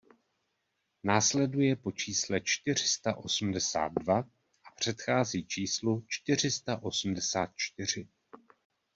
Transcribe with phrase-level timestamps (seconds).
[1.03, 4.17] Následuje po čísle čtyři sta osmdesát dva
[4.63, 8.07] a předchází číslu čtyři sta osmdesát čtyři.